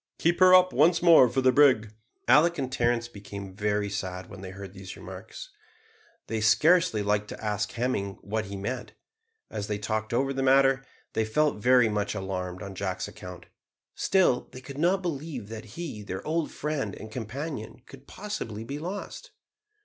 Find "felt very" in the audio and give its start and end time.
11.23-11.87